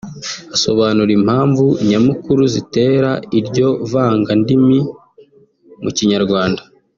asobanura 0.55 1.11
impamvu 1.19 1.65
nyamukuru 1.89 2.41
zitera 2.53 3.11
iryo 3.39 3.67
vangandimi 3.91 4.77
mu 5.83 5.91
Kinyarwanda 5.97 6.61